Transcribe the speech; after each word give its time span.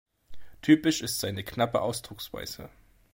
Typisch 0.63 1.03
ist 1.03 1.19
seine 1.19 1.43
knappe 1.43 1.79
Ausdrucksweise. 1.83 2.71